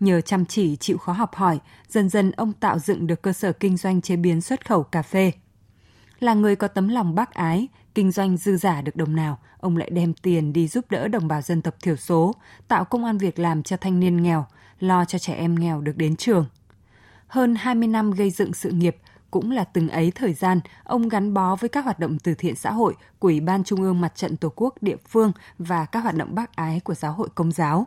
Nhờ 0.00 0.20
chăm 0.20 0.44
chỉ 0.44 0.76
chịu 0.76 0.98
khó 0.98 1.12
học 1.12 1.34
hỏi, 1.34 1.58
dần 1.88 2.08
dần 2.08 2.32
ông 2.32 2.52
tạo 2.52 2.78
dựng 2.78 3.06
được 3.06 3.22
cơ 3.22 3.32
sở 3.32 3.52
kinh 3.52 3.76
doanh 3.76 4.00
chế 4.00 4.16
biến 4.16 4.40
xuất 4.40 4.66
khẩu 4.66 4.82
cà 4.82 5.02
phê. 5.02 5.32
Là 6.20 6.34
người 6.34 6.56
có 6.56 6.68
tấm 6.68 6.88
lòng 6.88 7.14
bác 7.14 7.34
ái, 7.34 7.68
kinh 7.94 8.10
doanh 8.10 8.36
dư 8.36 8.56
giả 8.56 8.82
được 8.82 8.96
đồng 8.96 9.16
nào, 9.16 9.38
ông 9.58 9.76
lại 9.76 9.90
đem 9.90 10.14
tiền 10.14 10.52
đi 10.52 10.68
giúp 10.68 10.90
đỡ 10.90 11.08
đồng 11.08 11.28
bào 11.28 11.42
dân 11.42 11.62
tộc 11.62 11.74
thiểu 11.82 11.96
số, 11.96 12.34
tạo 12.68 12.84
công 12.84 13.04
an 13.04 13.18
việc 13.18 13.38
làm 13.38 13.62
cho 13.62 13.76
thanh 13.76 14.00
niên 14.00 14.22
nghèo, 14.22 14.46
lo 14.80 15.04
cho 15.04 15.18
trẻ 15.18 15.34
em 15.34 15.54
nghèo 15.54 15.80
được 15.80 15.96
đến 15.96 16.16
trường. 16.16 16.46
Hơn 17.26 17.54
20 17.54 17.88
năm 17.88 18.10
gây 18.10 18.30
dựng 18.30 18.54
sự 18.54 18.70
nghiệp, 18.70 18.96
cũng 19.30 19.50
là 19.50 19.64
từng 19.64 19.88
ấy 19.88 20.12
thời 20.14 20.32
gian 20.32 20.60
ông 20.84 21.08
gắn 21.08 21.34
bó 21.34 21.56
với 21.56 21.68
các 21.68 21.84
hoạt 21.84 21.98
động 21.98 22.18
từ 22.18 22.34
thiện 22.34 22.56
xã 22.56 22.72
hội 22.72 22.94
của 23.18 23.28
Ủy 23.28 23.40
ban 23.40 23.64
Trung 23.64 23.82
ương 23.82 24.00
Mặt 24.00 24.14
trận 24.14 24.36
Tổ 24.36 24.52
quốc 24.56 24.74
địa 24.80 24.96
phương 25.08 25.32
và 25.58 25.84
các 25.84 26.00
hoạt 26.00 26.14
động 26.14 26.34
bác 26.34 26.56
ái 26.56 26.80
của 26.84 26.94
giáo 26.94 27.12
hội 27.12 27.28
công 27.34 27.52
giáo. 27.52 27.86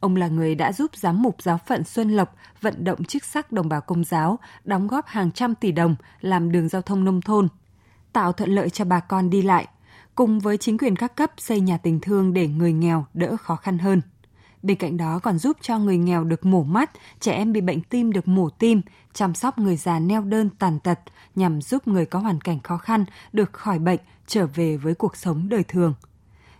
Ông 0.00 0.16
là 0.16 0.28
người 0.28 0.54
đã 0.54 0.72
giúp 0.72 0.96
giám 0.96 1.22
mục 1.22 1.42
giáo 1.42 1.58
phận 1.66 1.84
Xuân 1.84 2.10
Lộc 2.10 2.36
vận 2.60 2.84
động 2.84 3.04
chức 3.04 3.24
sắc 3.24 3.52
đồng 3.52 3.68
bào 3.68 3.80
công 3.80 4.04
giáo, 4.04 4.38
đóng 4.64 4.86
góp 4.86 5.06
hàng 5.06 5.32
trăm 5.32 5.54
tỷ 5.54 5.72
đồng 5.72 5.96
làm 6.20 6.52
đường 6.52 6.68
giao 6.68 6.82
thông 6.82 7.04
nông 7.04 7.20
thôn, 7.20 7.48
tạo 8.12 8.32
thuận 8.32 8.50
lợi 8.50 8.70
cho 8.70 8.84
bà 8.84 9.00
con 9.00 9.30
đi 9.30 9.42
lại, 9.42 9.66
cùng 10.14 10.40
với 10.40 10.56
chính 10.56 10.78
quyền 10.78 10.96
các 10.96 11.16
cấp 11.16 11.32
xây 11.38 11.60
nhà 11.60 11.78
tình 11.78 12.00
thương 12.00 12.32
để 12.32 12.48
người 12.48 12.72
nghèo 12.72 13.06
đỡ 13.14 13.36
khó 13.36 13.56
khăn 13.56 13.78
hơn. 13.78 14.00
Bên 14.62 14.76
cạnh 14.76 14.96
đó 14.96 15.20
còn 15.22 15.38
giúp 15.38 15.56
cho 15.60 15.78
người 15.78 15.98
nghèo 15.98 16.24
được 16.24 16.44
mổ 16.44 16.62
mắt, 16.62 16.90
trẻ 17.20 17.32
em 17.32 17.52
bị 17.52 17.60
bệnh 17.60 17.80
tim 17.80 18.12
được 18.12 18.28
mổ 18.28 18.50
tim, 18.50 18.82
chăm 19.12 19.34
sóc 19.34 19.58
người 19.58 19.76
già 19.76 19.98
neo 19.98 20.22
đơn 20.22 20.50
tàn 20.58 20.78
tật 20.80 20.98
nhằm 21.34 21.62
giúp 21.62 21.88
người 21.88 22.06
có 22.06 22.18
hoàn 22.18 22.40
cảnh 22.40 22.60
khó 22.60 22.76
khăn 22.76 23.04
được 23.32 23.52
khỏi 23.52 23.78
bệnh 23.78 24.00
trở 24.26 24.46
về 24.46 24.76
với 24.76 24.94
cuộc 24.94 25.16
sống 25.16 25.48
đời 25.48 25.64
thường. 25.68 25.94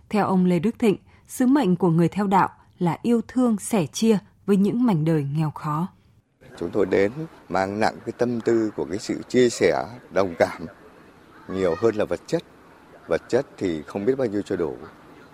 Theo 0.09 0.25
ông 0.25 0.45
Lê 0.45 0.59
Đức 0.59 0.79
Thịnh, 0.79 0.97
sứ 1.27 1.47
mệnh 1.47 1.75
của 1.75 1.89
người 1.89 2.07
theo 2.07 2.27
đạo 2.27 2.49
là 2.79 2.97
yêu 3.01 3.21
thương 3.27 3.57
sẻ 3.57 3.85
chia 3.85 4.17
với 4.45 4.57
những 4.57 4.85
mảnh 4.85 5.05
đời 5.05 5.27
nghèo 5.35 5.51
khó. 5.51 5.87
Chúng 6.57 6.69
tôi 6.71 6.85
đến 6.85 7.11
mang 7.49 7.79
nặng 7.79 7.95
cái 8.05 8.13
tâm 8.17 8.41
tư 8.41 8.71
của 8.75 8.85
cái 8.85 8.99
sự 8.99 9.21
chia 9.27 9.49
sẻ, 9.49 9.85
đồng 10.13 10.33
cảm 10.39 10.65
nhiều 11.47 11.75
hơn 11.77 11.95
là 11.95 12.05
vật 12.05 12.19
chất. 12.27 12.43
Vật 13.07 13.21
chất 13.29 13.45
thì 13.57 13.81
không 13.81 14.05
biết 14.05 14.17
bao 14.17 14.27
nhiêu 14.27 14.41
cho 14.41 14.55
đủ, 14.55 14.77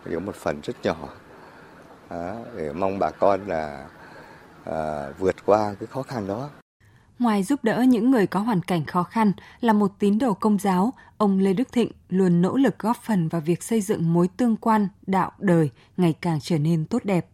chỉ 0.06 0.12
có 0.14 0.20
một 0.20 0.36
phần 0.36 0.60
rất 0.64 0.76
nhỏ 0.84 1.10
để 2.58 2.74
mong 2.74 3.00
bà 3.00 3.12
con 3.12 3.48
là 3.48 3.88
à, 4.66 5.10
vượt 5.20 5.46
qua 5.46 5.76
cái 5.80 5.88
khó 5.88 6.04
khăn 6.04 6.28
đó. 6.28 6.50
Ngoài 7.20 7.44
giúp 7.44 7.64
đỡ 7.64 7.82
những 7.82 8.12
người 8.12 8.28
có 8.28 8.40
hoàn 8.40 8.62
cảnh 8.62 8.86
khó 8.86 9.04
khăn, 9.04 9.32
là 9.62 9.74
một 9.74 9.92
tín 10.00 10.20
đồ 10.20 10.34
công 10.34 10.60
giáo, 10.60 10.94
ông 11.18 11.40
Lê 11.40 11.54
Đức 11.54 11.72
Thịnh 11.72 11.92
luôn 12.10 12.42
nỗ 12.42 12.58
lực 12.58 12.80
góp 12.80 12.98
phần 12.98 13.28
vào 13.28 13.42
việc 13.42 13.64
xây 13.64 13.82
dựng 13.82 14.14
mối 14.14 14.28
tương 14.38 14.56
quan 14.56 14.88
đạo 15.08 15.32
đời 15.38 15.70
ngày 15.98 16.14
càng 16.22 16.40
trở 16.42 16.58
nên 16.58 16.86
tốt 16.86 17.06
đẹp. 17.06 17.28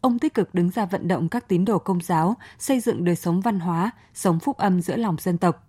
Ông 0.00 0.18
tích 0.18 0.34
cực 0.34 0.54
đứng 0.54 0.70
ra 0.70 0.84
vận 0.84 1.08
động 1.08 1.28
các 1.28 1.48
tín 1.48 1.64
đồ 1.64 1.78
công 1.78 2.00
giáo 2.00 2.36
xây 2.58 2.80
dựng 2.80 3.04
đời 3.04 3.16
sống 3.16 3.40
văn 3.40 3.60
hóa, 3.60 3.90
sống 4.14 4.38
phúc 4.40 4.56
âm 4.56 4.82
giữa 4.82 4.96
lòng 4.96 5.16
dân 5.20 5.38
tộc. 5.38 5.66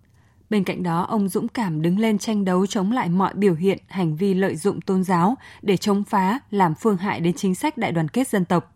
Bên 0.49 0.63
cạnh 0.63 0.83
đó, 0.83 1.01
ông 1.01 1.29
dũng 1.29 1.47
cảm 1.47 1.81
đứng 1.81 1.99
lên 1.99 2.17
tranh 2.17 2.45
đấu 2.45 2.65
chống 2.65 2.91
lại 2.91 3.09
mọi 3.09 3.33
biểu 3.33 3.53
hiện, 3.55 3.77
hành 3.87 4.15
vi 4.15 4.33
lợi 4.33 4.55
dụng 4.55 4.81
tôn 4.81 5.03
giáo 5.03 5.35
để 5.61 5.77
chống 5.77 6.03
phá, 6.03 6.39
làm 6.51 6.75
phương 6.75 6.97
hại 6.97 7.19
đến 7.19 7.33
chính 7.33 7.55
sách 7.55 7.77
đại 7.77 7.91
đoàn 7.91 8.07
kết 8.07 8.27
dân 8.27 8.45
tộc 8.45 8.75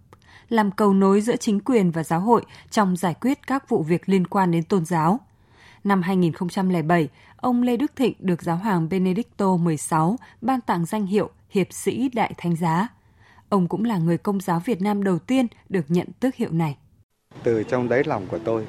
làm 0.49 0.71
cầu 0.71 0.93
nối 0.93 1.21
giữa 1.21 1.35
chính 1.35 1.59
quyền 1.59 1.91
và 1.91 2.03
giáo 2.03 2.19
hội 2.19 2.45
trong 2.69 2.95
giải 2.95 3.13
quyết 3.13 3.47
các 3.47 3.69
vụ 3.69 3.83
việc 3.83 4.09
liên 4.09 4.27
quan 4.27 4.51
đến 4.51 4.63
tôn 4.63 4.85
giáo. 4.85 5.19
Năm 5.83 6.01
2007, 6.01 7.07
ông 7.37 7.61
Lê 7.61 7.77
Đức 7.77 7.91
Thịnh 7.95 8.13
được 8.19 8.41
giáo 8.41 8.55
hoàng 8.55 8.89
Benedicto 8.89 9.57
XVI 9.57 9.97
ban 10.41 10.61
tặng 10.61 10.85
danh 10.85 11.05
hiệu 11.05 11.29
Hiệp 11.49 11.73
sĩ 11.73 12.09
Đại 12.13 12.33
Thánh 12.37 12.55
Giá. 12.55 12.87
Ông 13.49 13.67
cũng 13.67 13.85
là 13.85 13.97
người 13.97 14.17
công 14.17 14.39
giáo 14.39 14.61
Việt 14.65 14.81
Nam 14.81 15.03
đầu 15.03 15.19
tiên 15.19 15.47
được 15.69 15.85
nhận 15.87 16.07
tước 16.19 16.35
hiệu 16.35 16.51
này. 16.51 16.77
Từ 17.43 17.63
trong 17.63 17.89
đáy 17.89 18.03
lòng 18.03 18.27
của 18.27 18.39
tôi, 18.39 18.65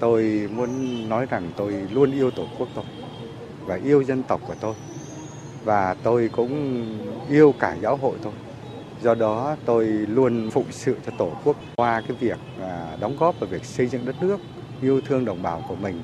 tôi 0.00 0.48
muốn 0.56 0.68
nói 1.08 1.26
rằng 1.26 1.50
tôi 1.56 1.72
luôn 1.72 2.12
yêu 2.12 2.30
Tổ 2.30 2.46
quốc 2.58 2.68
tôi 2.74 2.84
và 3.66 3.74
yêu 3.74 4.02
dân 4.04 4.22
tộc 4.22 4.40
của 4.46 4.54
tôi. 4.60 4.74
Và 5.64 5.94
tôi 6.02 6.30
cũng 6.36 6.84
yêu 7.28 7.54
cả 7.58 7.76
giáo 7.82 7.96
hội 7.96 8.18
tôi 8.22 8.32
Do 9.04 9.14
đó 9.14 9.56
tôi 9.64 9.86
luôn 9.86 10.50
phụng 10.50 10.72
sự 10.72 10.96
cho 11.06 11.12
Tổ 11.18 11.32
quốc 11.44 11.56
qua 11.76 12.02
cái 12.08 12.16
việc 12.20 12.38
à, 12.60 12.96
đóng 13.00 13.16
góp 13.18 13.40
vào 13.40 13.50
việc 13.50 13.64
xây 13.64 13.86
dựng 13.86 14.06
đất 14.06 14.16
nước, 14.20 14.40
yêu 14.82 15.00
thương 15.00 15.24
đồng 15.24 15.42
bào 15.42 15.64
của 15.68 15.76
mình. 15.76 16.02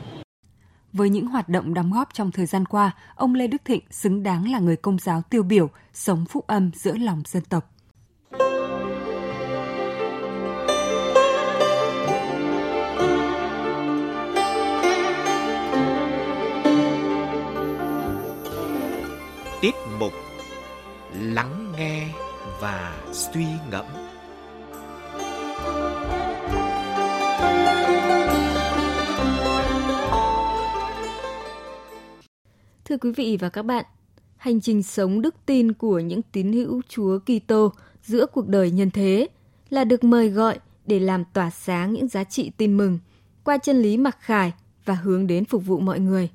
Với 0.93 1.11
những 1.11 1.27
hoạt 1.27 1.49
động 1.49 1.75
đóng 1.75 1.93
góp 1.93 2.09
trong 2.15 2.31
thời 2.31 2.47
gian 2.47 2.67
qua, 2.67 2.91
ông 3.15 3.35
Lê 3.35 3.47
Đức 3.47 3.63
Thịnh 3.65 3.83
xứng 3.91 4.23
đáng 4.23 4.53
là 4.53 4.59
người 4.59 4.77
công 4.77 4.99
giáo 4.99 5.23
tiêu 5.31 5.43
biểu, 5.43 5.69
sống 5.93 6.25
phúc 6.29 6.45
âm 6.47 6.71
giữa 6.75 6.95
lòng 6.97 7.23
dân 7.27 7.43
tộc. 7.43 7.71
Tiết 19.61 19.75
mục 19.99 20.13
Lắng 21.21 21.73
nghe 21.77 22.09
và 22.61 23.03
suy 23.13 23.47
ngẫm. 23.71 23.85
Thưa 32.85 32.97
quý 33.01 33.13
vị 33.17 33.37
và 33.41 33.49
các 33.49 33.63
bạn, 33.63 33.85
hành 34.37 34.61
trình 34.61 34.83
sống 34.83 35.23
đức 35.23 35.35
tin 35.47 35.73
của 35.73 35.99
những 35.99 36.23
tín 36.23 36.53
hữu 36.53 36.83
Chúa 36.89 37.19
Kitô 37.19 37.73
giữa 38.03 38.27
cuộc 38.27 38.49
đời 38.49 38.71
nhân 38.71 38.91
thế 38.91 39.29
là 39.71 39.85
được 39.85 40.05
mời 40.05 40.29
gọi 40.29 40.59
để 40.87 41.01
làm 41.01 41.25
tỏa 41.33 41.51
sáng 41.51 41.93
những 41.93 42.09
giá 42.09 42.25
trị 42.25 42.51
tin 42.57 42.77
mừng 42.77 42.99
qua 43.45 43.59
chân 43.59 43.77
lý 43.77 43.97
mặc 43.97 44.19
khải 44.21 44.53
và 44.85 44.95
hướng 44.95 45.27
đến 45.27 45.45
phục 45.45 45.67
vụ 45.67 45.79
mọi 45.79 46.01
người. 46.01 46.31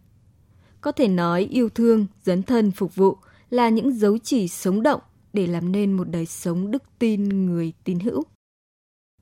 Có 0.86 0.92
thể 0.92 1.08
nói 1.08 1.42
yêu 1.42 1.70
thương, 1.70 2.08
dấn 2.24 2.44
thân 2.44 2.72
phục 2.72 2.96
vụ 2.96 3.18
là 3.50 3.70
những 3.70 3.92
dấu 3.92 4.18
chỉ 4.24 4.48
sống 4.48 4.84
động 4.84 5.02
để 5.34 5.48
làm 5.48 5.72
nên 5.72 5.94
một 5.94 6.10
đời 6.10 6.26
sống 6.26 6.72
đức 6.72 6.84
tin 7.00 7.46
người 7.46 7.74
tín 7.84 8.00
hữu. 8.00 8.24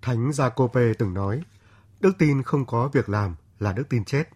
Thánh 0.02 0.32
Giacôbê 0.32 0.94
từng 0.94 1.14
nói, 1.14 1.44
đức 2.00 2.12
tin 2.18 2.44
không 2.44 2.66
có 2.66 2.90
việc 2.94 3.10
làm 3.10 3.36
là 3.60 3.74
đức 3.74 3.90
tin 3.90 4.06
chết. 4.06 4.30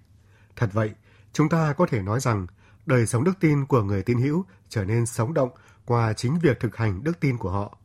Thật 0.55 0.69
vậy, 0.73 0.91
chúng 1.33 1.49
ta 1.49 1.73
có 1.73 1.85
thể 1.85 2.01
nói 2.01 2.19
rằng 2.19 2.47
đời 2.85 3.05
sống 3.05 3.23
đức 3.23 3.33
tin 3.39 3.65
của 3.65 3.83
người 3.83 4.03
tín 4.03 4.17
hữu 4.17 4.45
trở 4.69 4.85
nên 4.85 5.05
sống 5.05 5.33
động 5.33 5.49
qua 5.85 6.13
chính 6.13 6.39
việc 6.39 6.59
thực 6.59 6.75
hành 6.75 7.03
đức 7.03 7.19
tin 7.19 7.37
của 7.37 7.51
họ. 7.51 7.77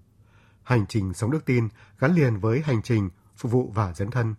Hành 0.62 0.86
trình 0.88 1.14
sống 1.14 1.30
đức 1.30 1.44
tin 1.44 1.68
gắn 1.98 2.14
liền 2.14 2.38
với 2.38 2.60
hành 2.60 2.82
trình 2.82 3.10
phục 3.36 3.52
vụ 3.52 3.72
và 3.74 3.92
dấn 3.94 4.10
thân. 4.10 4.34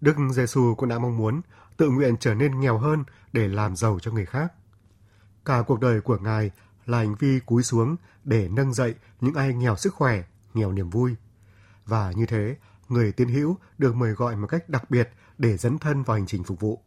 Đức 0.00 0.16
Giêsu 0.32 0.74
cũng 0.74 0.88
đã 0.88 0.98
mong 0.98 1.16
muốn 1.16 1.40
tự 1.76 1.90
nguyện 1.90 2.16
trở 2.20 2.34
nên 2.34 2.60
nghèo 2.60 2.78
hơn 2.78 3.04
để 3.32 3.48
làm 3.48 3.76
giàu 3.76 3.98
cho 4.02 4.10
người 4.10 4.26
khác. 4.26 4.52
Cả 5.44 5.62
cuộc 5.66 5.80
đời 5.80 6.00
của 6.00 6.18
Ngài 6.18 6.50
là 6.86 6.98
hành 6.98 7.14
vi 7.14 7.40
cúi 7.46 7.62
xuống 7.62 7.96
để 8.24 8.48
nâng 8.48 8.72
dậy 8.72 8.94
những 9.20 9.34
ai 9.34 9.54
nghèo 9.54 9.76
sức 9.76 9.94
khỏe, 9.94 10.22
nghèo 10.54 10.72
niềm 10.72 10.90
vui. 10.90 11.14
Và 11.86 12.12
như 12.12 12.26
thế, 12.26 12.56
người 12.88 13.12
tiến 13.12 13.28
hữu 13.28 13.56
được 13.78 13.94
mời 13.94 14.12
gọi 14.12 14.36
một 14.36 14.46
cách 14.46 14.68
đặc 14.68 14.90
biệt 14.90 15.10
để 15.38 15.56
dấn 15.56 15.78
thân 15.78 16.02
vào 16.02 16.16
hành 16.16 16.26
trình 16.26 16.44
phục 16.44 16.60
vụ. 16.60 16.82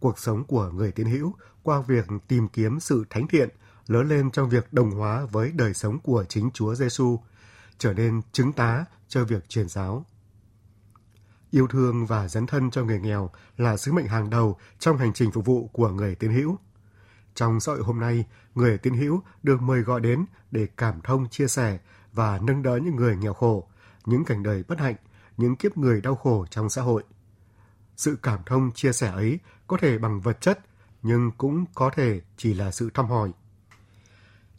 Cuộc 0.00 0.18
sống 0.18 0.44
của 0.44 0.70
người 0.70 0.92
tiến 0.92 1.06
hữu 1.06 1.34
qua 1.62 1.80
việc 1.80 2.06
tìm 2.28 2.48
kiếm 2.48 2.80
sự 2.80 3.04
thánh 3.10 3.28
thiện 3.28 3.48
lớn 3.86 4.08
lên 4.08 4.30
trong 4.30 4.48
việc 4.48 4.72
đồng 4.72 4.90
hóa 4.90 5.26
với 5.32 5.52
đời 5.52 5.74
sống 5.74 5.98
của 5.98 6.24
chính 6.28 6.50
Chúa 6.50 6.74
Giêsu, 6.74 7.18
trở 7.78 7.92
nên 7.92 8.20
chứng 8.32 8.52
tá 8.52 8.84
cho 9.08 9.24
việc 9.24 9.48
truyền 9.48 9.68
giáo. 9.68 10.04
Yêu 11.54 11.66
thương 11.66 12.06
và 12.06 12.28
dấn 12.28 12.46
thân 12.46 12.70
cho 12.70 12.84
người 12.84 13.00
nghèo 13.00 13.30
là 13.56 13.76
sứ 13.76 13.92
mệnh 13.92 14.06
hàng 14.06 14.30
đầu 14.30 14.58
trong 14.78 14.98
hành 14.98 15.12
trình 15.12 15.30
phục 15.30 15.44
vụ 15.44 15.70
của 15.72 15.88
người 15.88 16.14
tiến 16.14 16.32
hữu. 16.32 16.58
Trong 17.34 17.60
xã 17.60 17.72
hội 17.72 17.82
hôm 17.82 18.00
nay, 18.00 18.24
người 18.54 18.78
tiến 18.78 18.94
hữu 18.94 19.22
được 19.42 19.62
mời 19.62 19.80
gọi 19.80 20.00
đến 20.00 20.24
để 20.50 20.66
cảm 20.76 21.00
thông 21.00 21.28
chia 21.28 21.46
sẻ 21.46 21.78
và 22.12 22.38
nâng 22.42 22.62
đỡ 22.62 22.76
những 22.76 22.96
người 22.96 23.16
nghèo 23.16 23.34
khổ, 23.34 23.68
những 24.06 24.24
cảnh 24.24 24.42
đời 24.42 24.64
bất 24.68 24.78
hạnh, 24.78 24.94
những 25.36 25.56
kiếp 25.56 25.76
người 25.76 26.00
đau 26.00 26.16
khổ 26.16 26.46
trong 26.50 26.70
xã 26.70 26.82
hội. 26.82 27.02
Sự 27.96 28.18
cảm 28.22 28.40
thông 28.46 28.70
chia 28.72 28.92
sẻ 28.92 29.10
ấy 29.10 29.38
có 29.66 29.76
thể 29.80 29.98
bằng 29.98 30.20
vật 30.20 30.40
chất, 30.40 30.58
nhưng 31.02 31.30
cũng 31.38 31.64
có 31.74 31.90
thể 31.90 32.20
chỉ 32.36 32.54
là 32.54 32.70
sự 32.70 32.90
thăm 32.94 33.06
hỏi. 33.06 33.32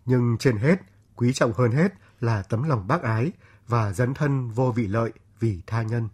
Nhưng 0.05 0.37
trên 0.39 0.57
hết, 0.57 0.75
quý 1.15 1.33
trọng 1.33 1.53
hơn 1.53 1.71
hết 1.71 1.93
là 2.19 2.43
tấm 2.43 2.63
lòng 2.63 2.87
bác 2.87 3.01
ái 3.01 3.31
và 3.67 3.93
dấn 3.93 4.13
thân 4.13 4.49
vô 4.49 4.71
vị 4.71 4.87
lợi 4.87 5.11
vì 5.39 5.61
tha 5.67 5.81
nhân. 5.81 6.09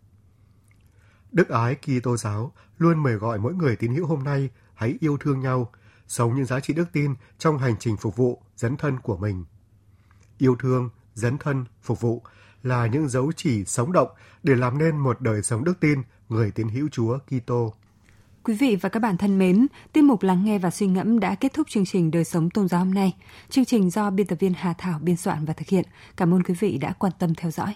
Đức 1.32 1.50
ái 1.50 1.76
Kitô 1.76 2.18
giáo 2.18 2.52
luôn 2.78 3.04
mời 3.04 3.14
gọi 3.14 3.40
mỗi 3.40 3.54
người 3.54 3.76
tín 3.76 3.96
hữu 3.96 4.06
hôm 4.06 4.24
nay 4.24 4.50
hãy 4.74 4.98
yêu 5.00 5.18
thương 5.18 5.40
nhau, 5.40 5.72
sống 6.08 6.36
những 6.36 6.46
giá 6.46 6.60
trị 6.60 6.74
đức 6.74 6.88
tin 6.94 7.16
trong 7.38 7.58
hành 7.58 7.76
trình 7.80 7.98
phục 7.98 8.16
vụ, 8.16 8.42
dấn 8.56 8.78
thân 8.78 9.00
của 9.00 9.18
mình. 9.18 9.46
Yêu 10.38 10.56
thương, 10.60 10.90
dấn 11.14 11.38
thân, 11.38 11.66
phục 11.82 12.02
vụ 12.02 12.22
là 12.64 12.88
những 12.88 13.10
dấu 13.10 13.32
chỉ 13.36 13.66
sống 13.66 13.92
động 13.92 14.10
để 14.44 14.56
làm 14.56 14.78
nên 14.78 14.98
một 14.98 15.22
đời 15.22 15.42
sống 15.42 15.64
đức 15.64 15.80
tin 15.80 16.02
người 16.30 16.52
tín 16.52 16.70
hữu 16.70 16.90
Chúa 16.92 17.18
Kitô. 17.18 17.74
Quý 18.44 18.54
vị 18.54 18.76
và 18.82 18.90
các 18.90 19.00
bạn 19.00 19.18
thân 19.18 19.40
mến, 19.40 19.68
tiết 19.94 20.02
mục 20.02 20.24
lắng 20.24 20.46
nghe 20.46 20.60
và 20.60 20.70
suy 20.70 20.88
ngẫm 20.88 21.20
đã 21.20 21.36
kết 21.36 21.54
thúc 21.54 21.70
chương 21.70 21.86
trình 21.86 22.12
Đời 22.12 22.24
sống 22.24 22.50
tôn 22.50 22.68
giáo 22.68 22.80
hôm 22.80 22.94
nay. 22.94 23.16
Chương 23.50 23.66
trình 23.66 23.90
do 23.90 24.10
biên 24.10 24.28
tập 24.28 24.38
viên 24.40 24.54
Hà 24.54 24.74
Thảo 24.74 25.00
biên 25.00 25.18
soạn 25.18 25.46
và 25.46 25.54
thực 25.54 25.68
hiện. 25.68 25.86
Cảm 26.18 26.34
ơn 26.34 26.44
quý 26.44 26.54
vị 26.60 26.78
đã 26.78 26.94
quan 26.94 27.14
tâm 27.20 27.36
theo 27.36 27.52
dõi. 27.52 27.76